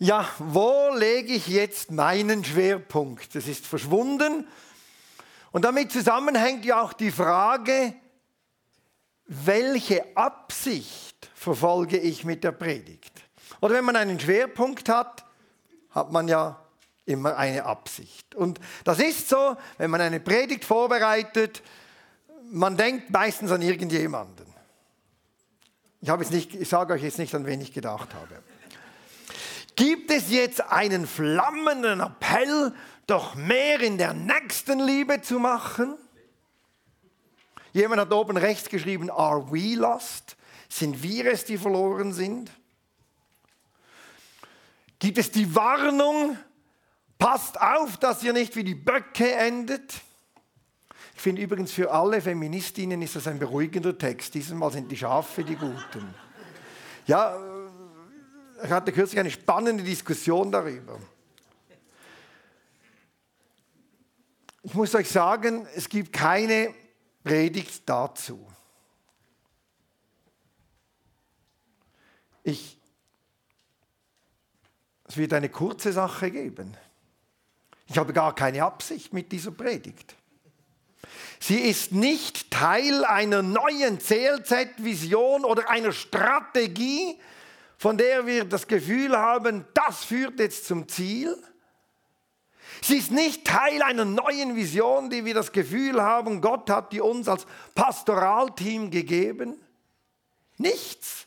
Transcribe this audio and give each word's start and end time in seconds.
Ja, 0.00 0.28
wo 0.38 0.94
lege 0.94 1.32
ich 1.32 1.48
jetzt 1.48 1.90
meinen 1.90 2.44
Schwerpunkt? 2.44 3.34
Das 3.34 3.48
ist 3.48 3.66
verschwunden. 3.66 4.46
Und 5.50 5.64
damit 5.64 5.90
zusammenhängt 5.90 6.64
ja 6.64 6.80
auch 6.80 6.92
die 6.92 7.10
Frage, 7.10 7.94
welche 9.26 10.16
Absicht 10.16 11.30
verfolge 11.34 11.98
ich 11.98 12.24
mit 12.24 12.44
der 12.44 12.52
Predigt? 12.52 13.12
Oder 13.60 13.74
wenn 13.74 13.84
man 13.84 13.96
einen 13.96 14.20
Schwerpunkt 14.20 14.88
hat, 14.88 15.24
hat 15.90 16.12
man 16.12 16.28
ja 16.28 16.62
immer 17.04 17.36
eine 17.36 17.64
Absicht. 17.64 18.36
Und 18.36 18.60
das 18.84 19.00
ist 19.00 19.28
so, 19.28 19.56
wenn 19.78 19.90
man 19.90 20.00
eine 20.00 20.20
Predigt 20.20 20.64
vorbereitet, 20.64 21.62
man 22.50 22.76
denkt 22.76 23.10
meistens 23.10 23.50
an 23.50 23.62
irgendjemanden. 23.62 24.46
Ich, 26.00 26.08
habe 26.08 26.24
nicht, 26.26 26.54
ich 26.54 26.68
sage 26.68 26.92
euch 26.92 27.02
jetzt 27.02 27.18
nicht, 27.18 27.34
an 27.34 27.46
wen 27.46 27.60
ich 27.60 27.72
gedacht 27.72 28.14
habe. 28.14 28.42
Gibt 29.78 30.10
es 30.10 30.28
jetzt 30.32 30.60
einen 30.72 31.06
flammenden 31.06 32.00
Appell, 32.00 32.74
doch 33.06 33.36
mehr 33.36 33.78
in 33.78 33.96
der 33.96 34.12
nächsten 34.12 34.80
Liebe 34.80 35.22
zu 35.22 35.38
machen? 35.38 35.96
Jemand 37.72 38.00
hat 38.00 38.12
oben 38.12 38.36
rechts 38.36 38.68
geschrieben, 38.68 39.08
are 39.08 39.52
we 39.52 39.76
lost? 39.76 40.36
Sind 40.68 41.00
wir 41.00 41.26
es, 41.26 41.44
die 41.44 41.56
verloren 41.56 42.12
sind? 42.12 42.50
Gibt 44.98 45.16
es 45.16 45.30
die 45.30 45.54
Warnung, 45.54 46.36
passt 47.16 47.60
auf, 47.60 47.98
dass 47.98 48.24
ihr 48.24 48.32
nicht 48.32 48.56
wie 48.56 48.64
die 48.64 48.74
Böcke 48.74 49.30
endet? 49.30 49.94
Ich 51.14 51.20
finde 51.22 51.40
übrigens 51.40 51.70
für 51.70 51.92
alle 51.92 52.20
Feministinnen 52.20 53.00
ist 53.00 53.14
das 53.14 53.28
ein 53.28 53.38
beruhigender 53.38 53.96
Text. 53.96 54.34
Dieses 54.34 54.54
Mal 54.54 54.72
sind 54.72 54.90
die 54.90 54.96
Schafe 54.96 55.44
die 55.44 55.54
Guten. 55.54 56.12
Ja, 57.06 57.38
ich 58.62 58.70
hatte 58.70 58.92
kürzlich 58.92 59.20
eine 59.20 59.30
spannende 59.30 59.84
Diskussion 59.84 60.50
darüber. 60.50 60.98
Ich 64.62 64.74
muss 64.74 64.94
euch 64.94 65.08
sagen, 65.08 65.66
es 65.74 65.88
gibt 65.88 66.12
keine 66.12 66.74
Predigt 67.24 67.88
dazu. 67.88 68.46
Ich, 72.42 72.78
es 75.04 75.16
wird 75.16 75.32
eine 75.32 75.48
kurze 75.48 75.92
Sache 75.92 76.30
geben. 76.30 76.76
Ich 77.86 77.96
habe 77.96 78.12
gar 78.12 78.34
keine 78.34 78.64
Absicht 78.64 79.12
mit 79.12 79.32
dieser 79.32 79.50
Predigt. 79.52 80.14
Sie 81.40 81.58
ist 81.60 81.92
nicht 81.92 82.50
Teil 82.50 83.04
einer 83.04 83.42
neuen 83.42 83.98
CLZ-Vision 83.98 85.44
oder 85.44 85.70
einer 85.70 85.92
Strategie, 85.92 87.18
von 87.78 87.96
der 87.96 88.26
wir 88.26 88.44
das 88.44 88.66
Gefühl 88.66 89.16
haben, 89.16 89.64
das 89.72 90.04
führt 90.04 90.40
jetzt 90.40 90.66
zum 90.66 90.88
Ziel. 90.88 91.40
Sie 92.82 92.98
ist 92.98 93.12
nicht 93.12 93.46
Teil 93.46 93.82
einer 93.82 94.04
neuen 94.04 94.56
Vision, 94.56 95.10
die 95.10 95.24
wir 95.24 95.34
das 95.34 95.52
Gefühl 95.52 96.02
haben, 96.02 96.40
Gott 96.40 96.68
hat 96.68 96.92
die 96.92 97.00
uns 97.00 97.28
als 97.28 97.46
Pastoralteam 97.74 98.90
gegeben. 98.90 99.56
Nichts, 100.56 101.26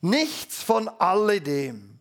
nichts 0.00 0.62
von 0.62 0.88
alledem. 0.88 1.98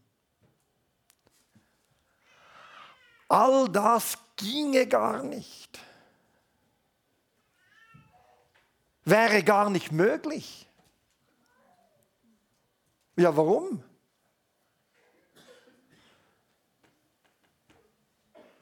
All 3.27 3.67
das 3.67 4.17
ginge 4.35 4.87
gar 4.87 5.23
nicht. 5.23 5.79
Wäre 9.03 9.43
gar 9.43 9.69
nicht 9.69 9.91
möglich. 9.91 10.67
Ja, 13.15 13.35
warum? 13.35 13.83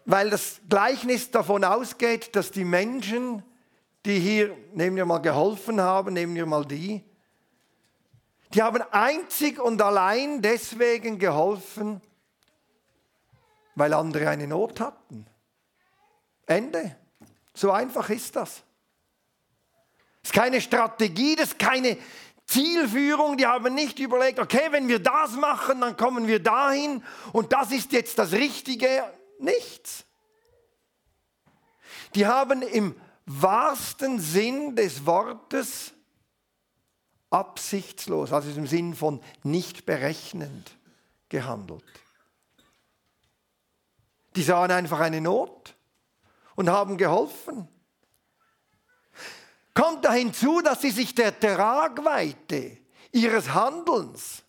Weil 0.06 0.30
das 0.30 0.62
Gleichnis 0.70 1.32
davon 1.32 1.64
ausgeht, 1.64 2.36
dass 2.36 2.52
die 2.52 2.64
Menschen, 2.66 3.44
die 4.06 4.20
hier, 4.20 4.56
nehmen 4.74 4.96
wir 4.96 5.06
mal 5.06 5.18
geholfen 5.18 5.82
haben, 5.82 6.14
nehmen 6.14 6.36
wir 6.36 6.46
mal 6.46 6.64
die, 6.66 7.04
die 8.54 8.62
haben 8.62 8.84
einzig 8.92 9.60
und 9.60 9.82
allein 9.82 10.42
deswegen 10.42 11.20
geholfen, 11.20 12.02
weil 13.74 13.94
andere 13.94 14.30
eine 14.30 14.48
Not 14.48 14.80
hatten. 14.80 15.26
Ende. 16.46 16.96
So 17.54 17.72
einfach 17.72 18.10
ist 18.10 18.36
das. 18.36 18.64
Es 20.22 20.30
ist 20.30 20.34
keine 20.34 20.62
Strategie, 20.62 21.36
das 21.36 21.50
ist 21.50 21.60
keine 21.60 21.98
Zielführung. 22.46 23.38
Die 23.38 23.46
haben 23.46 23.74
nicht 23.74 24.00
überlegt, 24.00 24.40
okay, 24.40 24.68
wenn 24.70 24.88
wir 24.88 25.00
das 25.00 25.34
machen, 25.34 25.82
dann 25.82 25.98
kommen 25.98 26.28
wir 26.28 26.42
dahin 26.42 27.04
und 27.34 27.52
das 27.52 27.72
ist 27.72 27.92
jetzt 27.92 28.18
das 28.20 28.32
Richtige 28.32 29.04
nichts. 29.40 30.06
Die 32.14 32.26
haben 32.26 32.62
im 32.62 33.00
wahrsten 33.26 34.20
Sinn 34.20 34.76
des 34.76 35.06
Wortes 35.06 35.94
absichtslos, 37.30 38.32
also 38.32 38.50
im 38.52 38.68
Sinn 38.68 38.96
von 38.96 39.22
nicht 39.44 39.86
berechnend 39.86 40.78
gehandelt. 41.30 41.84
Die 44.36 44.44
sahen 44.44 44.72
einfach 44.72 45.00
eine 45.00 45.22
Not 45.22 45.76
und 46.56 46.70
haben 46.70 46.98
geholfen. 46.98 47.68
Kommt 49.74 50.06
da 50.06 50.14
hinzu, 50.14 50.62
dass 50.62 50.82
sie 50.82 50.92
sich 50.92 51.16
der 51.16 51.38
Tragweite 51.38 52.78
ihres 53.12 53.54
Handelns 53.54 54.44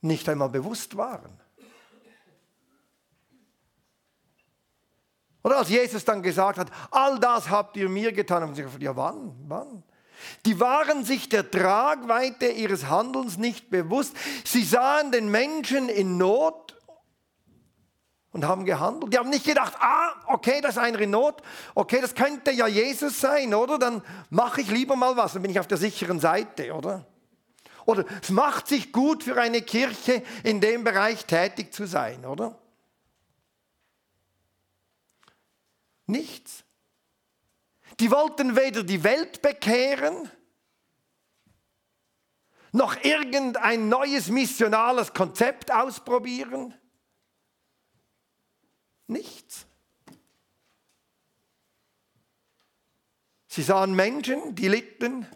nicht 0.00 0.28
einmal 0.28 0.48
bewusst 0.48 0.96
waren. 0.96 1.38
Oder 5.42 5.58
als 5.58 5.68
Jesus 5.68 6.04
dann 6.04 6.22
gesagt 6.22 6.58
hat, 6.58 6.70
all 6.90 7.18
das 7.20 7.48
habt 7.48 7.76
ihr 7.76 7.88
mir 7.88 8.12
getan, 8.12 8.42
haben 8.42 8.54
sie 8.54 8.62
gefragt, 8.62 8.82
ja 8.82 8.96
wann, 8.96 9.34
wann? 9.46 9.82
Die 10.46 10.58
waren 10.58 11.04
sich 11.04 11.28
der 11.28 11.48
Tragweite 11.50 12.46
ihres 12.48 12.88
Handelns 12.88 13.38
nicht 13.38 13.70
bewusst. 13.70 14.16
Sie 14.44 14.64
sahen 14.64 15.12
den 15.12 15.30
Menschen 15.30 15.88
in 15.88 16.18
Not 16.18 16.76
und 18.32 18.44
haben 18.44 18.64
gehandelt. 18.64 19.12
Die 19.12 19.18
haben 19.18 19.30
nicht 19.30 19.46
gedacht, 19.46 19.74
ah, 19.80 20.12
okay, 20.26 20.60
das 20.60 20.72
ist 20.72 20.78
einer 20.78 21.00
in 21.00 21.10
Not, 21.10 21.42
okay, 21.74 22.00
das 22.00 22.14
könnte 22.14 22.50
ja 22.50 22.66
Jesus 22.66 23.20
sein, 23.20 23.54
oder? 23.54 23.78
Dann 23.78 24.02
mache 24.30 24.60
ich 24.60 24.70
lieber 24.70 24.96
mal 24.96 25.16
was, 25.16 25.32
dann 25.32 25.42
bin 25.42 25.50
ich 25.50 25.60
auf 25.60 25.68
der 25.68 25.78
sicheren 25.78 26.20
Seite, 26.20 26.72
oder? 26.74 27.06
Oder 27.86 28.04
es 28.20 28.30
macht 28.30 28.68
sich 28.68 28.92
gut 28.92 29.24
für 29.24 29.40
eine 29.40 29.62
Kirche 29.62 30.22
in 30.42 30.60
dem 30.60 30.84
Bereich 30.84 31.24
tätig 31.24 31.72
zu 31.72 31.86
sein, 31.86 32.26
oder? 32.26 32.58
Nichts. 36.08 36.64
Die 38.00 38.10
wollten 38.10 38.56
weder 38.56 38.82
die 38.82 39.04
Welt 39.04 39.42
bekehren, 39.42 40.30
noch 42.72 42.96
irgendein 43.04 43.88
neues 43.88 44.28
missionales 44.28 45.12
Konzept 45.12 45.70
ausprobieren. 45.70 46.74
Nichts. 49.06 49.66
Sie 53.46 53.62
sahen 53.62 53.94
Menschen, 53.94 54.54
die 54.54 54.68
litten 54.68 55.26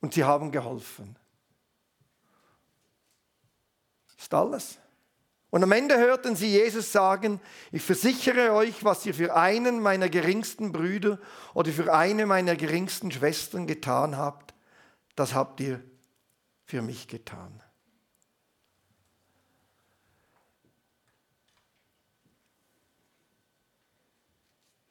und 0.00 0.14
sie 0.14 0.24
haben 0.24 0.52
geholfen. 0.52 1.18
Ist 4.16 4.32
alles. 4.34 4.81
Und 5.52 5.62
am 5.62 5.72
Ende 5.72 5.98
hörten 5.98 6.34
sie 6.34 6.48
Jesus 6.48 6.92
sagen, 6.92 7.38
ich 7.72 7.82
versichere 7.82 8.54
euch, 8.54 8.84
was 8.84 9.04
ihr 9.04 9.12
für 9.12 9.36
einen 9.36 9.82
meiner 9.82 10.08
geringsten 10.08 10.72
Brüder 10.72 11.18
oder 11.52 11.70
für 11.70 11.92
eine 11.92 12.24
meiner 12.24 12.56
geringsten 12.56 13.12
Schwestern 13.12 13.66
getan 13.66 14.16
habt, 14.16 14.54
das 15.14 15.34
habt 15.34 15.60
ihr 15.60 15.84
für 16.64 16.80
mich 16.80 17.06
getan. 17.06 17.62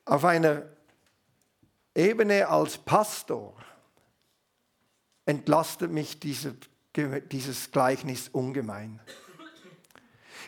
Auf 0.05 0.25
einer 0.25 0.67
Ebene 1.95 2.49
als 2.49 2.77
Pastor 2.77 3.57
entlastet 5.25 5.89
mich 5.89 6.19
dieses 6.19 7.71
Gleichnis 7.71 8.29
ungemein. 8.29 8.99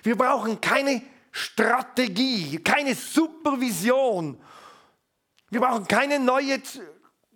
Wir 0.04 0.18
brauchen 0.18 0.60
keine 0.62 1.02
Strategie, 1.32 2.60
keine 2.60 2.94
Supervision. 2.94 4.40
Wir 5.50 5.62
brauchen 5.62 5.88
keine 5.88 6.20
neuen 6.20 6.62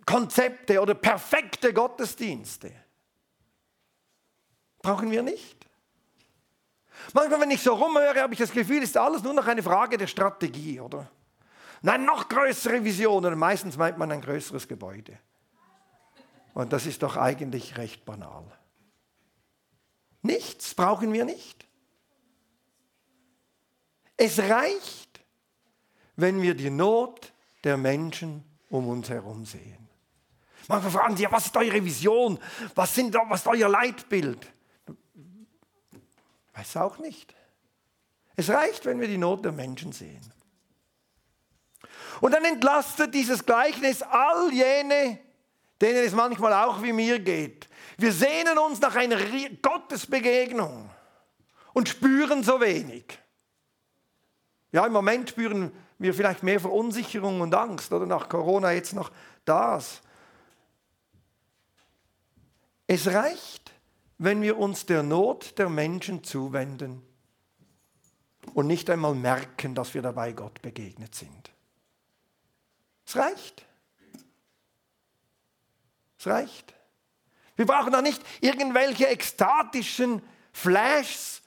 Konzepte 0.04 0.80
oder 0.80 0.94
perfekte 0.94 1.72
Gottesdienste. 1.72 2.72
Brauchen 4.80 5.10
wir 5.10 5.22
nicht. 5.22 5.66
Manchmal, 7.12 7.40
wenn 7.40 7.50
ich 7.50 7.62
so 7.62 7.74
rumhöre, 7.74 8.20
habe 8.20 8.34
ich 8.34 8.38
das 8.38 8.50
Gefühl, 8.50 8.82
ist 8.82 8.96
alles 8.96 9.22
nur 9.22 9.32
noch 9.32 9.46
eine 9.46 9.62
Frage 9.62 9.96
der 9.96 10.06
Strategie, 10.06 10.80
oder? 10.80 11.10
Nein, 11.80 12.04
noch 12.04 12.28
größere 12.28 12.84
Visionen. 12.84 13.38
Meistens 13.38 13.76
meint 13.76 13.98
man 13.98 14.10
ein 14.10 14.20
größeres 14.20 14.66
Gebäude. 14.66 15.18
Und 16.54 16.72
das 16.72 16.86
ist 16.86 17.02
doch 17.02 17.16
eigentlich 17.16 17.78
recht 17.78 18.04
banal. 18.04 18.44
Nichts 20.22 20.74
brauchen 20.74 21.12
wir 21.12 21.24
nicht. 21.24 21.67
Es 24.18 24.38
reicht, 24.40 25.20
wenn 26.16 26.42
wir 26.42 26.54
die 26.54 26.70
Not 26.70 27.32
der 27.62 27.76
Menschen 27.76 28.44
um 28.68 28.88
uns 28.88 29.08
herum 29.08 29.46
sehen. 29.46 29.88
Manchmal 30.66 30.92
fragen 30.92 31.16
sie, 31.16 31.22
ja, 31.22 31.32
was 31.32 31.46
ist 31.46 31.56
eure 31.56 31.82
Vision? 31.82 32.38
Was, 32.74 32.94
sind, 32.94 33.14
was 33.14 33.40
ist 33.40 33.46
euer 33.46 33.68
Leitbild? 33.68 34.52
Weiß 36.52 36.76
auch 36.76 36.98
nicht. 36.98 37.34
Es 38.36 38.50
reicht, 38.50 38.84
wenn 38.84 39.00
wir 39.00 39.08
die 39.08 39.16
Not 39.16 39.44
der 39.44 39.52
Menschen 39.52 39.92
sehen. 39.92 40.32
Und 42.20 42.32
dann 42.32 42.44
entlastet 42.44 43.14
dieses 43.14 43.46
Gleichnis 43.46 44.02
all 44.02 44.52
jene, 44.52 45.20
denen 45.80 46.04
es 46.04 46.12
manchmal 46.12 46.52
auch 46.52 46.82
wie 46.82 46.92
mir 46.92 47.20
geht. 47.20 47.68
Wir 47.96 48.12
sehnen 48.12 48.58
uns 48.58 48.80
nach 48.80 48.96
einer 48.96 49.18
Gottesbegegnung 49.62 50.90
und 51.72 51.88
spüren 51.88 52.42
so 52.42 52.60
wenig. 52.60 53.18
Ja, 54.72 54.86
im 54.86 54.92
Moment 54.92 55.30
spüren 55.30 55.72
wir 55.98 56.14
vielleicht 56.14 56.42
mehr 56.42 56.60
Verunsicherung 56.60 57.40
und 57.40 57.54
Angst 57.54 57.92
oder 57.92 58.06
nach 58.06 58.28
Corona 58.28 58.72
jetzt 58.72 58.92
noch 58.92 59.10
das. 59.44 60.02
Es 62.86 63.06
reicht, 63.06 63.72
wenn 64.18 64.42
wir 64.42 64.58
uns 64.58 64.86
der 64.86 65.02
Not 65.02 65.58
der 65.58 65.68
Menschen 65.68 66.24
zuwenden 66.24 67.02
und 68.54 68.66
nicht 68.66 68.88
einmal 68.90 69.14
merken, 69.14 69.74
dass 69.74 69.94
wir 69.94 70.02
dabei 70.02 70.32
Gott 70.32 70.62
begegnet 70.62 71.14
sind. 71.14 71.50
Es 73.06 73.16
reicht. 73.16 73.66
Es 76.18 76.26
reicht. 76.26 76.74
Wir 77.56 77.66
brauchen 77.66 77.92
da 77.92 78.02
nicht 78.02 78.22
irgendwelche 78.40 79.06
ekstatischen 79.08 80.22
Flashs. 80.52 81.37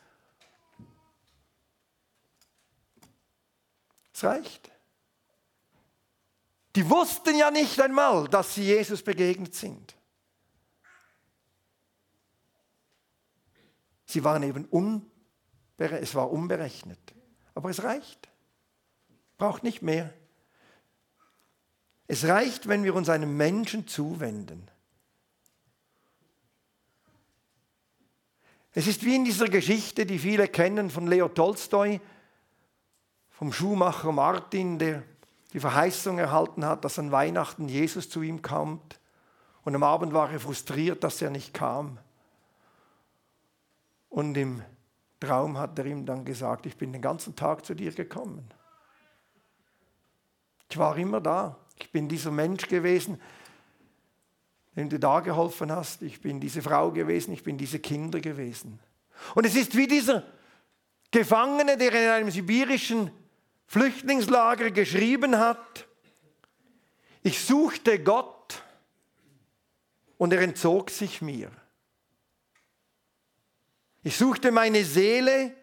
Reicht. 4.24 4.72
Die 6.76 6.90
wussten 6.90 7.38
ja 7.38 7.52
nicht 7.52 7.80
einmal, 7.82 8.28
dass 8.28 8.56
sie 8.56 8.64
Jesus 8.64 9.02
begegnet 9.04 9.54
sind. 9.54 9.96
Sie 14.06 14.24
waren 14.24 14.44
eben 14.44 14.66
unberechnet, 14.66 16.04
es 16.04 16.16
war 16.16 16.32
unberechnet. 16.32 17.00
Aber 17.56 17.70
es 17.70 17.84
reicht. 17.84 18.30
Braucht 19.38 19.64
nicht 19.64 19.82
mehr. 19.82 20.14
Es 22.08 22.26
reicht, 22.26 22.68
wenn 22.68 22.84
wir 22.84 22.94
uns 22.94 23.10
einem 23.10 23.38
Menschen 23.38 23.88
zuwenden. 23.88 24.70
Es 28.74 28.88
ist 28.88 29.04
wie 29.04 29.16
in 29.16 29.26
dieser 29.26 29.50
Geschichte, 29.50 30.06
die 30.06 30.20
viele 30.20 30.48
kennen 30.48 30.90
von 30.90 31.08
Leo 31.08 31.28
Tolstoi, 31.28 32.00
vom 33.42 33.52
Schuhmacher 33.52 34.12
Martin, 34.12 34.78
der 34.78 35.02
die 35.52 35.60
Verheißung 35.60 36.20
erhalten 36.20 36.64
hat, 36.64 36.86
dass 36.86 37.00
an 37.00 37.12
Weihnachten 37.12 37.68
Jesus 37.68 38.08
zu 38.08 38.22
ihm 38.22 38.44
kommt. 38.44 39.00
Und 39.64 39.74
am 39.74 39.82
Abend 39.82 40.14
war 40.14 40.32
er 40.32 40.40
frustriert, 40.40 41.04
dass 41.04 41.24
er 41.24 41.32
nicht 41.32 41.52
kam. 41.52 41.98
Und 44.10 44.38
im 44.38 44.62
Traum 45.20 45.58
hat 45.58 45.80
er 45.80 45.88
ihm 45.88 46.06
dann 46.06 46.24
gesagt, 46.24 46.68
ich 46.68 46.78
bin 46.78 46.94
den 46.94 47.02
ganzen 47.02 47.36
Tag 47.36 47.66
zu 47.66 47.74
dir 47.74 47.92
gekommen. 47.92 48.48
Ich 50.70 50.78
war 50.78 50.96
immer 50.96 51.20
da. 51.20 51.58
Ich 51.80 51.92
bin 51.92 52.08
dieser 52.08 52.30
Mensch 52.30 52.68
gewesen, 52.68 53.20
dem 54.76 54.88
du 54.88 55.00
da 55.00 55.20
geholfen 55.20 55.72
hast. 55.72 56.04
Ich 56.04 56.22
bin 56.22 56.40
diese 56.40 56.62
Frau 56.62 56.92
gewesen, 56.92 57.34
ich 57.34 57.42
bin 57.42 57.58
diese 57.58 57.80
Kinder 57.80 58.20
gewesen. 58.20 58.80
Und 59.34 59.48
es 59.48 59.56
ist 59.56 59.76
wie 59.76 59.88
dieser 59.88 60.26
Gefangene, 61.10 61.76
der 61.76 61.92
in 61.92 62.10
einem 62.10 62.30
sibirischen 62.30 63.10
Flüchtlingslager 63.72 64.70
geschrieben 64.70 65.38
hat, 65.38 65.88
ich 67.24 67.40
suchte 67.40 68.04
Gott 68.04 68.62
und 70.18 70.34
er 70.34 70.42
entzog 70.42 70.90
sich 70.90 71.22
mir. 71.22 71.50
Ich 74.04 74.18
suchte 74.18 74.52
meine 74.52 74.84
Seele 74.84 75.56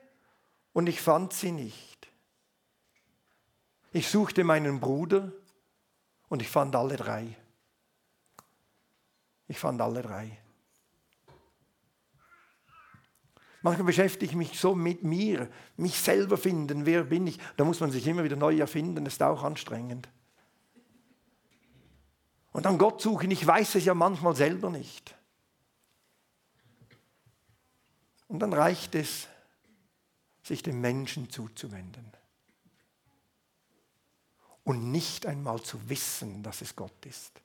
und 0.72 0.86
ich 0.86 1.02
fand 1.02 1.34
sie 1.34 1.52
nicht. 1.52 2.08
Ich 3.92 4.08
suchte 4.08 4.42
meinen 4.42 4.80
Bruder 4.80 5.30
und 6.30 6.40
ich 6.40 6.48
fand 6.48 6.74
alle 6.76 6.96
drei. 6.96 7.36
Ich 9.48 9.58
fand 9.58 9.82
alle 9.82 10.00
drei. 10.00 10.38
Manchmal 13.62 13.86
beschäftige 13.86 14.30
ich 14.30 14.36
mich 14.36 14.58
so 14.58 14.74
mit 14.74 15.02
mir, 15.02 15.50
mich 15.76 15.98
selber 15.98 16.36
finden, 16.36 16.86
wer 16.86 17.04
bin 17.04 17.26
ich. 17.26 17.38
Da 17.56 17.64
muss 17.64 17.80
man 17.80 17.90
sich 17.90 18.06
immer 18.06 18.22
wieder 18.22 18.36
neu 18.36 18.56
erfinden, 18.56 19.04
das 19.04 19.14
ist 19.14 19.22
auch 19.22 19.42
anstrengend. 19.42 20.08
Und 22.52 22.66
dann 22.66 22.78
Gott 22.78 23.02
suchen, 23.02 23.30
ich 23.30 23.46
weiß 23.46 23.74
es 23.74 23.84
ja 23.84 23.94
manchmal 23.94 24.36
selber 24.36 24.70
nicht. 24.70 25.14
Und 28.28 28.40
dann 28.40 28.52
reicht 28.52 28.94
es, 28.94 29.28
sich 30.42 30.62
dem 30.62 30.80
Menschen 30.80 31.30
zuzuwenden 31.30 32.10
und 34.64 34.90
nicht 34.90 35.26
einmal 35.26 35.62
zu 35.62 35.88
wissen, 35.88 36.42
dass 36.42 36.62
es 36.62 36.74
Gott 36.74 37.06
ist. 37.06 37.40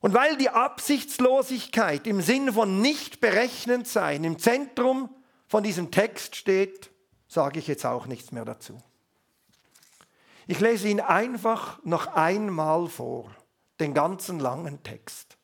Und 0.00 0.14
weil 0.14 0.36
die 0.36 0.50
Absichtslosigkeit 0.50 2.06
im 2.06 2.20
Sinn 2.20 2.52
von 2.52 2.80
nicht 2.80 3.20
berechnend 3.20 3.88
sein 3.88 4.24
im 4.24 4.38
Zentrum 4.38 5.10
von 5.48 5.64
diesem 5.64 5.90
Text 5.90 6.36
steht, 6.36 6.90
sage 7.26 7.58
ich 7.58 7.66
jetzt 7.66 7.84
auch 7.84 8.06
nichts 8.06 8.30
mehr 8.30 8.44
dazu. 8.44 8.80
Ich 10.46 10.60
lese 10.60 10.88
ihn 10.88 11.00
einfach 11.00 11.82
noch 11.84 12.06
einmal 12.14 12.88
vor, 12.88 13.30
den 13.80 13.92
ganzen 13.92 14.38
langen 14.38 14.82
Text. 14.82 15.36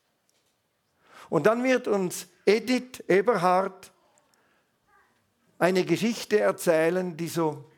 Und 1.29 1.45
dann 1.45 1.63
wird 1.63 1.87
uns 1.87 2.27
Edith 2.45 3.03
Eberhard 3.07 3.91
eine 5.57 5.85
Geschichte 5.85 6.39
erzählen, 6.39 7.17
die 7.17 7.27
so 7.27 7.69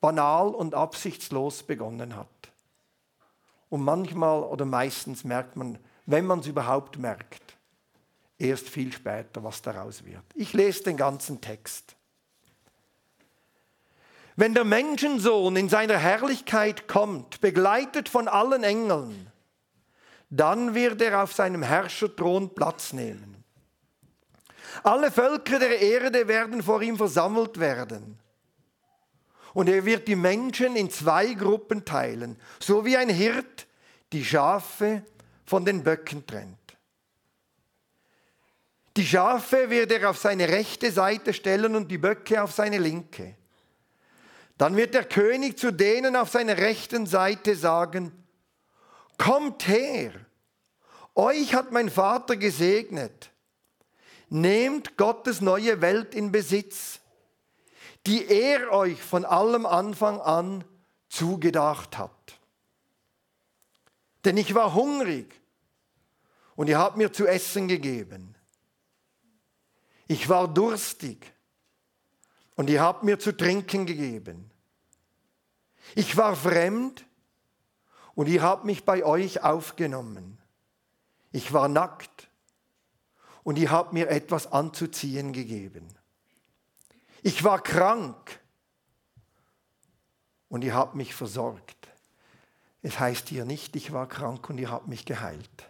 banal 0.00 0.48
und 0.48 0.74
absichtslos 0.74 1.62
begonnen 1.62 2.14
hat. 2.16 2.28
Und 3.74 3.82
manchmal 3.82 4.44
oder 4.44 4.64
meistens 4.64 5.24
merkt 5.24 5.56
man, 5.56 5.80
wenn 6.06 6.26
man 6.26 6.38
es 6.38 6.46
überhaupt 6.46 6.96
merkt, 6.96 7.56
erst 8.38 8.68
viel 8.68 8.92
später, 8.92 9.42
was 9.42 9.62
daraus 9.62 10.04
wird. 10.04 10.22
Ich 10.36 10.52
lese 10.52 10.84
den 10.84 10.96
ganzen 10.96 11.40
Text. 11.40 11.96
Wenn 14.36 14.54
der 14.54 14.62
Menschensohn 14.62 15.56
in 15.56 15.68
seiner 15.68 15.98
Herrlichkeit 15.98 16.86
kommt, 16.86 17.40
begleitet 17.40 18.08
von 18.08 18.28
allen 18.28 18.62
Engeln, 18.62 19.26
dann 20.30 20.76
wird 20.76 21.02
er 21.02 21.24
auf 21.24 21.32
seinem 21.32 21.64
Herrscherthron 21.64 22.54
Platz 22.54 22.92
nehmen. 22.92 23.42
Alle 24.84 25.10
Völker 25.10 25.58
der 25.58 25.80
Erde 25.80 26.28
werden 26.28 26.62
vor 26.62 26.80
ihm 26.80 26.96
versammelt 26.96 27.58
werden. 27.58 28.20
Und 29.54 29.68
er 29.68 29.84
wird 29.84 30.08
die 30.08 30.16
Menschen 30.16 30.76
in 30.76 30.90
zwei 30.90 31.32
Gruppen 31.32 31.84
teilen, 31.84 32.36
so 32.60 32.84
wie 32.84 32.96
ein 32.96 33.08
Hirt 33.08 33.66
die 34.12 34.24
Schafe 34.24 35.02
von 35.46 35.64
den 35.64 35.82
Böcken 35.82 36.26
trennt. 36.26 36.58
Die 38.96 39.06
Schafe 39.06 39.70
wird 39.70 39.90
er 39.92 40.10
auf 40.10 40.18
seine 40.18 40.48
rechte 40.48 40.92
Seite 40.92 41.32
stellen 41.32 41.74
und 41.74 41.90
die 41.90 41.98
Böcke 41.98 42.42
auf 42.42 42.52
seine 42.52 42.78
linke. 42.78 43.36
Dann 44.58 44.76
wird 44.76 44.94
der 44.94 45.04
König 45.04 45.58
zu 45.58 45.72
denen 45.72 46.14
auf 46.14 46.30
seiner 46.30 46.58
rechten 46.58 47.06
Seite 47.06 47.56
sagen, 47.56 48.12
Kommt 49.16 49.68
her, 49.68 50.12
euch 51.14 51.54
hat 51.54 51.70
mein 51.70 51.88
Vater 51.88 52.36
gesegnet, 52.36 53.30
nehmt 54.28 54.96
Gottes 54.96 55.40
neue 55.40 55.80
Welt 55.80 56.14
in 56.14 56.32
Besitz 56.32 57.00
die 58.06 58.26
er 58.26 58.70
euch 58.72 59.02
von 59.02 59.24
allem 59.24 59.66
Anfang 59.66 60.20
an 60.20 60.64
zugedacht 61.08 61.96
hat. 61.96 62.40
Denn 64.24 64.36
ich 64.36 64.54
war 64.54 64.74
hungrig 64.74 65.40
und 66.56 66.68
ihr 66.68 66.78
habt 66.78 66.96
mir 66.96 67.12
zu 67.12 67.26
essen 67.26 67.68
gegeben. 67.68 68.34
Ich 70.06 70.28
war 70.28 70.48
durstig 70.48 71.32
und 72.56 72.68
ihr 72.70 72.82
habt 72.82 73.04
mir 73.04 73.18
zu 73.18 73.36
trinken 73.36 73.86
gegeben. 73.86 74.50
Ich 75.94 76.16
war 76.16 76.36
fremd 76.36 77.06
und 78.14 78.28
ihr 78.28 78.42
habt 78.42 78.64
mich 78.64 78.84
bei 78.84 79.04
euch 79.04 79.42
aufgenommen. 79.42 80.38
Ich 81.32 81.52
war 81.52 81.68
nackt 81.68 82.28
und 83.42 83.58
ihr 83.58 83.70
habt 83.70 83.92
mir 83.92 84.08
etwas 84.08 84.50
anzuziehen 84.50 85.32
gegeben. 85.32 85.88
Ich 87.26 87.42
war 87.42 87.62
krank 87.62 88.38
und 90.50 90.62
ihr 90.62 90.74
habt 90.74 90.94
mich 90.94 91.14
versorgt. 91.14 91.88
Es 92.82 93.00
heißt 93.00 93.30
hier 93.30 93.46
nicht, 93.46 93.74
ich 93.76 93.94
war 93.94 94.06
krank 94.06 94.50
und 94.50 94.58
ihr 94.58 94.70
habt 94.70 94.88
mich 94.88 95.06
geheilt. 95.06 95.66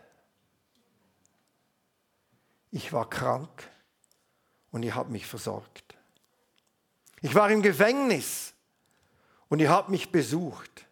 Ich 2.73 2.93
war 2.93 3.09
krank 3.09 3.71
und 4.73 4.83
ihr 4.83 4.97
habt 4.97 5.11
mich 5.11 5.27
versorgt. 5.27 5.95
Ich 7.21 7.37
war 7.37 7.49
im 7.53 7.63
Gefängnis 7.63 8.53
und 9.47 9.61
ihr 9.61 9.71
habt 9.71 9.91
mich 9.91 10.11
besucht. 10.11 10.89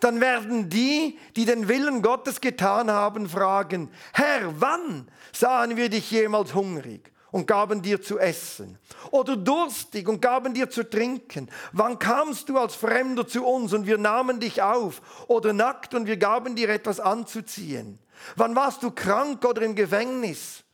Dann 0.00 0.20
werden 0.20 0.68
die, 0.68 1.18
die 1.36 1.46
den 1.46 1.68
Willen 1.68 2.02
Gottes 2.02 2.42
getan 2.42 2.90
haben, 2.90 3.30
fragen, 3.30 3.90
Herr, 4.12 4.60
wann 4.60 5.10
sahen 5.32 5.78
wir 5.78 5.88
dich 5.88 6.10
jemals 6.10 6.52
hungrig 6.52 7.10
und 7.30 7.46
gaben 7.46 7.82
dir 7.82 8.02
zu 8.02 8.18
essen? 8.18 8.78
Oder 9.10 9.36
durstig 9.36 10.08
und 10.08 10.20
gaben 10.20 10.54
dir 10.54 10.70
zu 10.70 10.88
trinken? 10.88 11.50
Wann 11.72 11.98
kamst 11.98 12.48
du 12.48 12.58
als 12.58 12.74
Fremder 12.74 13.26
zu 13.26 13.44
uns 13.44 13.72
und 13.72 13.86
wir 13.86 13.98
nahmen 13.98 14.40
dich 14.40 14.62
auf? 14.62 15.00
Oder 15.28 15.52
nackt 15.52 15.94
und 15.94 16.06
wir 16.06 16.16
gaben 16.16 16.56
dir 16.56 16.68
etwas 16.68 17.00
anzuziehen? 17.00 17.98
Wann 18.36 18.54
warst 18.56 18.82
du 18.82 18.90
krank 18.90 19.44
oder 19.44 19.62
im 19.62 19.74
Gefängnis? 19.74 20.64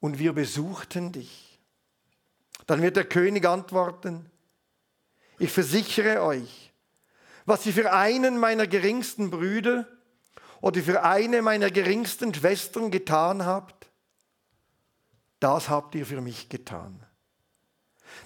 Und 0.00 0.18
wir 0.18 0.32
besuchten 0.32 1.12
dich. 1.12 1.58
Dann 2.66 2.82
wird 2.82 2.96
der 2.96 3.04
König 3.04 3.46
antworten, 3.46 4.30
ich 5.38 5.50
versichere 5.50 6.22
euch, 6.22 6.72
was 7.44 7.66
ihr 7.66 7.72
für 7.72 7.92
einen 7.92 8.38
meiner 8.38 8.66
geringsten 8.66 9.30
Brüder 9.30 9.86
oder 10.60 10.82
für 10.82 11.02
eine 11.02 11.42
meiner 11.42 11.70
geringsten 11.70 12.32
Schwestern 12.32 12.90
getan 12.90 13.44
habt, 13.44 13.83
das 15.40 15.68
habt 15.68 15.94
ihr 15.94 16.06
für 16.06 16.20
mich 16.20 16.48
getan. 16.48 17.04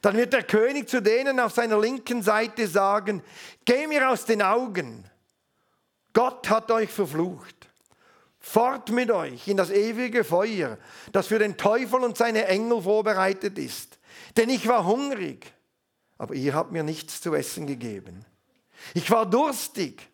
Dann 0.03 0.17
wird 0.17 0.33
der 0.33 0.43
König 0.43 0.88
zu 0.88 1.00
denen 1.00 1.41
auf 1.41 1.53
seiner 1.53 1.81
linken 1.81 2.23
Seite 2.23 2.67
sagen, 2.67 3.23
geh 3.65 3.87
mir 3.87 4.11
aus 4.11 4.25
den 4.25 4.43
Augen, 4.43 5.09
Gott 6.12 6.50
hat 6.50 6.71
euch 6.71 6.91
verflucht. 6.91 7.69
Fort 8.41 8.91
mit 8.91 9.11
euch 9.11 9.49
in 9.49 9.57
das 9.57 9.71
ewige 9.71 10.25
Feuer, 10.25 10.79
das 11.12 11.27
für 11.27 11.38
den 11.38 11.57
Teufel 11.57 12.00
und 12.00 12.17
seine 12.17 12.47
Engel 12.47 12.83
vorbereitet 12.83 13.59
ist. 13.59 13.99
Denn 14.37 14.49
ich 14.49 14.67
war 14.67 14.87
hungrig, 14.87 15.53
aber 16.17 16.35
ihr 16.35 16.55
habt 16.55 16.73
mir 16.73 16.83
nichts 16.83 17.21
zu 17.21 17.35
essen 17.35 17.67
gegeben. 17.67 18.25
Ich 18.95 19.11
war 19.11 19.27
durstig, 19.27 20.09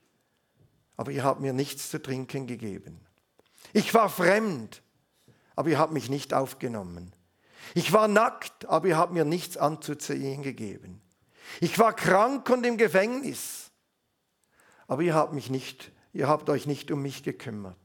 aber 0.97 1.11
ihr 1.11 1.23
habt 1.23 1.41
mir 1.41 1.53
nichts 1.53 1.91
zu 1.91 2.01
trinken 2.01 2.47
gegeben. 2.47 3.01
Ich 3.73 3.93
war 3.95 4.09
fremd, 4.09 4.83
aber 5.57 5.69
ihr 5.69 5.79
habt 5.79 5.93
mich 5.93 6.11
nicht 6.11 6.35
aufgenommen. 6.35 7.13
Ich 7.75 7.93
war 7.93 8.09
nackt, 8.09 8.67
aber 8.67 8.89
ihr 8.89 8.97
habt 8.97 9.13
mir 9.13 9.25
nichts 9.25 9.57
anzuziehen 9.57 10.43
gegeben. 10.43 11.01
Ich 11.61 11.79
war 11.79 11.93
krank 11.93 12.49
und 12.51 12.65
im 12.65 12.77
Gefängnis, 12.77 13.71
aber 14.87 15.03
ihr 15.03 15.15
habt 15.15 15.33
mich 15.33 15.51
nicht, 15.51 15.93
ihr 16.13 16.29
habt 16.29 16.49
euch 16.51 16.67
nicht 16.67 16.91
um 16.91 17.03
mich 17.03 17.23
gekümmert. 17.23 17.77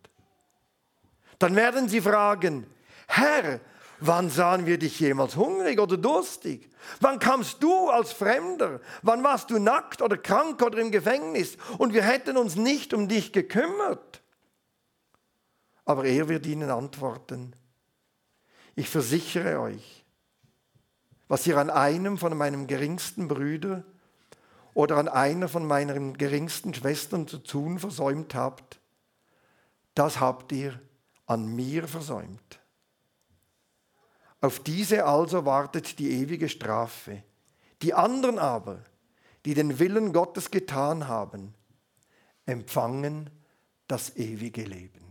Dann 1.40 1.56
werden 1.56 1.88
sie 1.88 2.02
fragen, 2.02 2.66
Herr, 3.08 3.62
Wann 4.02 4.30
sahen 4.30 4.66
wir 4.66 4.78
dich 4.78 5.00
jemals 5.00 5.36
hungrig 5.36 5.80
oder 5.80 5.98
durstig? 5.98 6.70
Wann 7.02 7.20
kamst 7.20 7.62
du 7.62 7.90
als 7.90 8.14
Fremder? 8.14 8.80
Wann 9.02 9.24
warst 9.24 9.50
du 9.50 9.60
nackt 9.60 10.02
oder 10.02 10.18
krank 10.18 10.62
oder 10.62 10.78
im 10.80 10.92
Gefängnis? 10.92 11.58
Und 11.78 11.94
wir 11.94 12.04
hätten 12.04 12.38
uns 12.38 12.56
nicht 12.56 12.94
um 12.94 13.10
dich 13.10 13.34
gekümmert. 13.34 14.22
Aber 15.84 16.06
er 16.06 16.30
wird 16.30 16.46
ihnen 16.46 16.70
antworten, 16.70 17.56
ich 18.80 18.90
versichere 18.90 19.60
euch, 19.60 20.06
was 21.28 21.46
ihr 21.46 21.58
an 21.58 21.70
einem 21.70 22.18
von 22.18 22.36
meinen 22.36 22.66
geringsten 22.66 23.28
Brüdern 23.28 23.84
oder 24.74 24.98
an 24.98 25.10
einer 25.10 25.50
von 25.50 25.66
meinen 25.68 26.18
geringsten 26.18 26.74
Schwestern 26.74 27.28
zu 27.28 27.40
tun 27.40 27.78
versäumt 27.78 28.34
habt, 28.36 28.80
das 29.96 30.22
habt 30.22 30.54
ihr 30.54 30.80
an 31.26 31.46
mir 31.46 31.88
versäumt. 31.88 32.60
Auf 34.40 34.62
diese 34.62 35.06
also 35.06 35.46
wartet 35.46 36.00
die 36.00 36.12
ewige 36.12 36.48
Strafe. 36.48 37.24
Die 37.82 37.94
anderen 37.94 38.40
aber, 38.40 38.80
die 39.44 39.56
den 39.56 39.80
Willen 39.80 40.14
Gottes 40.14 40.52
getan 40.52 41.10
haben, 41.10 41.54
empfangen 42.46 43.30
das 43.88 44.16
ewige 44.16 44.64
Leben. 44.64 45.09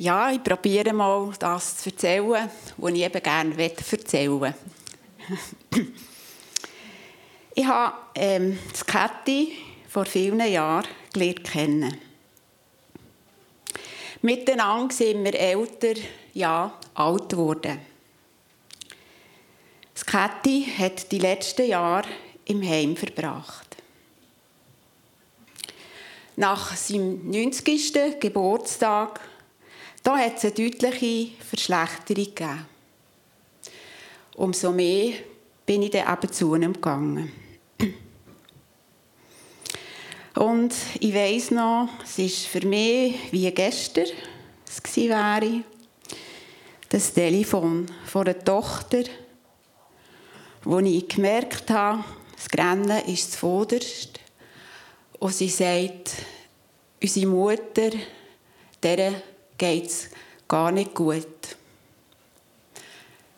Ja, 0.00 0.30
ich 0.30 0.44
probiere 0.44 0.92
mal 0.92 1.32
das 1.40 1.78
zu 1.78 1.90
erzählen, 1.90 2.48
was 2.76 2.92
ich 2.92 3.02
eben 3.02 3.20
gerne 3.20 3.60
erzählen 3.60 4.38
möchte. 4.38 4.58
ich 7.56 7.66
habe 7.66 7.96
ähm, 8.14 8.56
das 8.70 8.86
Kätti 8.86 9.58
vor 9.88 10.04
vielen 10.04 10.40
Jahren 10.40 10.86
gelernt 11.12 11.42
kennen. 11.42 11.98
Miteinander 14.22 14.94
sind 14.94 15.24
wir 15.24 15.34
älter, 15.34 16.00
ja, 16.32 16.78
alt 16.94 17.30
geworden. 17.30 17.80
Das 19.94 20.06
Käthi 20.06 20.64
hat 20.78 21.10
die 21.10 21.18
letzten 21.18 21.66
Jahre 21.66 22.08
im 22.44 22.62
Heim 22.62 22.96
verbracht. 22.96 23.76
Nach 26.36 26.76
seinem 26.76 27.28
90. 27.28 28.20
Geburtstag 28.20 29.20
da 30.02 30.18
hat 30.18 30.36
es 30.36 30.44
eine 30.44 30.52
deutliche 30.52 31.30
Verschlechterung 31.40 32.24
gegeben. 32.24 32.66
Umso 34.36 34.72
mehr 34.72 35.14
bin 35.66 35.82
ich 35.82 35.90
dann 35.90 36.12
eben 36.12 36.32
zu 36.32 36.54
ihm 36.54 36.72
gegangen. 36.72 37.32
Und 40.34 40.72
ich 41.00 41.12
weiss 41.12 41.50
noch, 41.50 41.88
es 42.04 42.18
ist 42.18 42.46
für 42.46 42.64
mich 42.64 43.16
wie 43.32 43.50
gestern 43.50 44.06
es 44.64 44.96
wäre, 44.96 45.64
das 46.88 47.12
Telefon 47.12 47.86
von 48.06 48.24
der 48.24 48.44
Tochter, 48.44 49.02
wo 50.62 50.78
ich 50.78 51.08
gemerkt 51.08 51.70
habe, 51.70 52.04
das 52.36 52.48
Grennen 52.48 53.04
ist 53.06 53.32
zuvorderst. 53.32 54.20
Und 55.18 55.34
sie 55.34 55.48
sagt, 55.48 56.12
unsere 57.02 57.26
Mutter, 57.26 57.90
der 58.82 59.22
geht 59.58 59.86
es 59.86 60.08
gar 60.46 60.70
nicht 60.70 60.94
gut. 60.94 61.26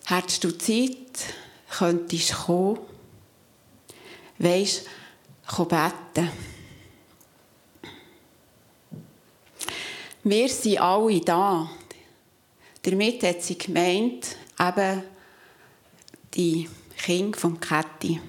Hättest 0.07 0.45
du 0.45 0.57
Zeit, 0.57 1.35
könntest 1.71 2.31
du 2.31 2.35
kommen, 2.37 2.79
weisst, 4.39 4.87
komm 5.47 5.69
beten. 5.69 6.31
Wir 10.23 10.49
sind 10.49 10.79
alle 10.79 11.21
da. 11.21 11.71
Damit 12.83 13.23
hat 13.23 13.43
sie 13.43 13.57
gemeint, 13.57 14.37
eben 14.59 15.03
die 16.35 16.69
Kinder 16.97 17.39
vom 17.39 17.59
Kätti. 17.59 18.21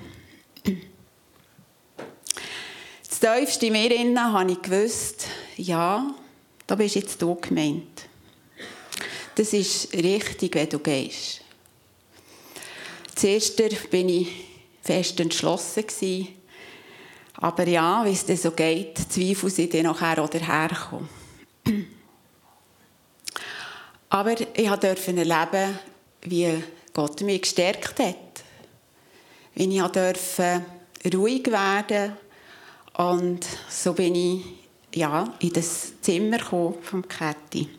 Das 3.08 3.20
tiefste 3.20 3.70
mir 3.70 3.90
habe 4.34 4.52
ich 4.52 4.62
gewusst, 4.62 5.28
ja, 5.58 6.16
da 6.72 6.76
bist 6.76 6.96
jetzt 6.96 7.22
du 7.22 7.36
gemeint. 7.36 8.08
Das 9.36 9.52
ist 9.52 9.94
richtig, 9.94 10.56
wenn 10.56 10.70
du 10.70 10.80
gehst. 10.80 11.42
Zuerst 13.14 13.60
war 13.60 13.94
ich 13.94 14.28
fest 14.82 15.20
entschlossen. 15.20 16.30
Aber 17.34 17.68
ja, 17.68 18.06
wie 18.06 18.14
es 18.14 18.26
dann 18.26 18.38
so 18.38 18.52
geht, 18.52 18.98
Zweifel 18.98 19.50
sind 19.50 19.74
dann 19.74 19.84
nachher 19.84 20.24
auch 20.24 20.30
dahergekommen. 20.30 21.10
Aber 24.08 24.40
ich 24.40 24.70
durfte 24.70 25.18
erleben, 25.18 25.78
wie 26.22 26.64
Gott 26.94 27.20
mich 27.20 27.42
gestärkt 27.42 28.00
hat. 28.00 28.16
Wie 29.56 29.76
ich 29.78 29.84
durfte 29.84 30.66
ruhig 31.14 31.48
werden 31.48 32.16
und 32.94 33.46
so 33.70 33.92
bin 33.92 34.16
ich 34.16 34.61
ja, 34.94 35.34
in 35.40 35.54
das 35.54 36.02
Zimmer 36.02 36.40
vom 36.40 37.08
Käthi. 37.08 37.70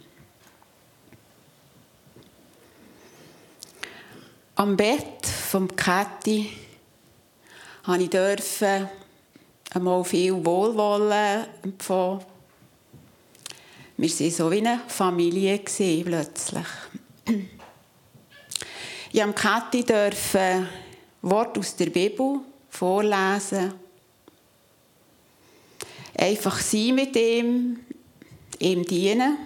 Am 4.55 4.77
Bett 4.77 5.27
vom 5.27 5.75
Käthi 5.75 6.51
durfte 7.87 8.91
ich 9.69 9.77
einmal 9.77 10.05
viel 10.05 10.45
Wohlwollen 10.45 11.47
empfangen 11.63 12.33
wir 14.03 14.11
waren 14.11 14.31
so 14.31 14.51
wie 14.51 14.59
eine 14.59 14.81
Familie 14.89 15.61
plötzlich. 16.05 16.67
Ich 19.13 19.23
durfte 19.23 19.35
Kathi 19.35 19.85
Wort 21.21 21.57
aus 21.57 21.77
der 21.77 21.87
Bibel 21.87 22.41
vorlesen. 22.69 23.75
Einfach 26.17 26.61
sein 26.61 26.95
mit 26.95 27.17
ihm, 27.17 27.81
ihm 28.59 28.85
dienen. 28.85 29.39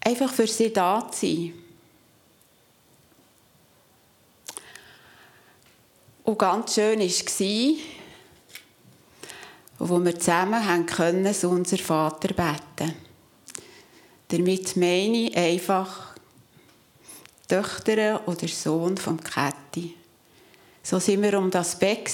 Einfach 0.00 0.32
für 0.32 0.46
sie 0.46 0.72
da 0.72 1.10
zu 1.10 1.26
sein. 1.26 1.52
Und 6.24 6.38
ganz 6.38 6.74
schön 6.74 6.98
war, 6.98 7.76
wo 9.78 10.04
wir 10.04 10.18
zusammen 10.18 10.86
können, 10.86 11.32
so 11.32 11.50
unser 11.50 11.78
Vater 11.78 12.28
beten. 12.28 12.94
Damit 14.28 14.76
meine 14.76 15.28
ich 15.28 15.36
einfach 15.36 16.14
Töchter 17.46 18.26
oder 18.26 18.48
Sohn 18.48 18.96
vom 18.96 19.20
Kätti. 19.22 19.94
So 20.82 20.98
sind 20.98 21.22
wir 21.22 21.38
um 21.38 21.50
das 21.50 21.78
Bett 21.78 22.08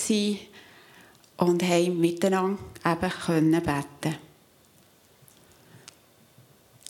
und 1.36 1.62
haben 1.62 2.00
miteinander 2.00 2.58
eben 2.84 3.10
können 3.10 3.62
beten. 3.62 4.18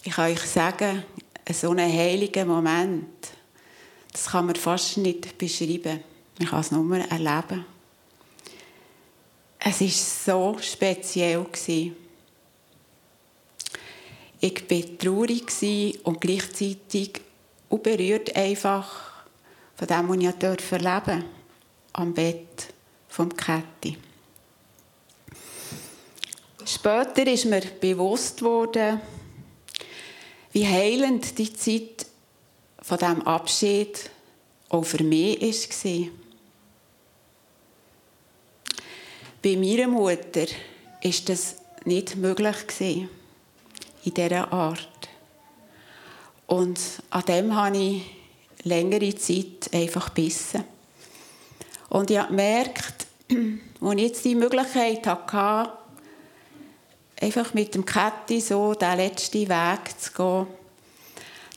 Ich 0.05 0.13
kann 0.13 0.33
euch 0.33 0.41
sagen, 0.41 1.05
so 1.51 1.71
einen 1.71 1.93
heiligen 1.93 2.49
Moment, 2.49 3.29
das 4.13 4.27
kann 4.27 4.47
man 4.47 4.57
fast 4.57 4.99
nicht 4.99 5.39
beschreiben. 5.39 6.01
Ich 6.39 6.49
kann 6.49 6.61
es 6.61 6.71
nur 6.71 6.99
erleben. 6.99 7.65
Es 9.59 9.81
war 9.81 9.89
so 9.89 10.59
speziell. 10.61 11.47
Ich 14.41 14.71
war 14.71 14.99
traurig 14.99 16.01
und 16.03 16.21
gleichzeitig 16.21 17.21
berührt 17.71 18.35
einfach 18.35 19.25
von 19.77 19.87
dem, 19.87 20.09
was 20.09 20.17
ich 20.19 20.73
erleben 20.73 21.25
am 21.93 22.13
Bett 22.13 22.73
vom 23.09 23.35
Kätti. 23.35 23.97
Später 26.75 27.27
ist 27.27 27.45
mir 27.45 27.61
bewusst 27.61 28.41
worden, 28.41 28.99
wie 30.53 30.67
heilend 30.67 31.37
die 31.37 31.53
Zeit 31.53 32.07
von 32.81 32.97
dem 32.97 33.27
Abschied 33.27 34.09
auch 34.71 34.83
für 34.83 35.05
mich 35.05 35.39
war. 35.43 36.09
Bei 39.43 39.57
meiner 39.57 39.89
Mutter 39.89 40.47
war 41.03 41.13
das 41.27 41.57
nicht 41.85 42.17
möglich 42.17 42.57
in 42.81 44.15
dieser 44.15 44.51
Art. 44.51 45.09
Und 46.47 46.81
an 47.11 47.25
dem 47.27 47.55
habe 47.55 47.77
ich 47.77 48.03
längere 48.63 49.15
Zeit 49.17 49.69
einfach 49.75 50.15
gebissen. 50.15 50.65
Und 51.91 52.11
ich 52.11 52.17
habe 52.17 52.29
gemerkt, 52.29 53.07
als 53.29 53.95
ich 53.95 54.01
jetzt 54.01 54.25
die 54.25 54.35
Möglichkeit 54.35 55.07
hatte, 55.07 55.82
einfach 57.23 57.55
mit 57.55 57.75
dem 57.75 57.87
Kätti 57.87 58.41
so 58.41 58.75
den 58.75 58.97
letzten 58.97 59.49
Weg 59.49 60.01
zu 60.01 60.13
gehen, 60.13 60.47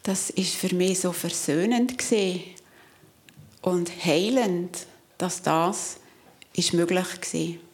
das 0.03 0.29
ist 0.29 0.55
für 0.55 0.73
mich 0.75 0.99
so 0.99 1.11
versöhnend 1.11 1.97
und 3.61 4.05
heilend, 4.05 4.85
dass 5.17 5.41
das 5.41 5.97
möglich 6.73 7.07
war. 7.33 7.64